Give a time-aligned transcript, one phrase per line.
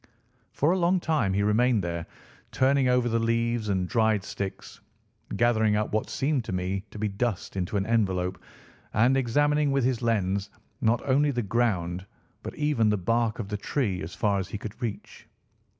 [0.51, 2.07] For a long time he remained there,
[2.51, 4.79] turning over the leaves and dried sticks,
[5.35, 8.41] gathering up what seemed to me to be dust into an envelope
[8.95, 10.49] and examining with his lens
[10.81, 12.07] not only the ground
[12.41, 15.27] but even the bark of the tree as far as he could reach.